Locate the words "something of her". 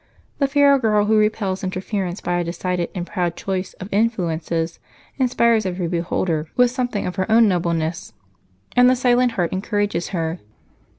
6.71-7.31